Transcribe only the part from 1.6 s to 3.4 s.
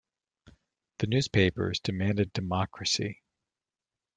demanded democracy.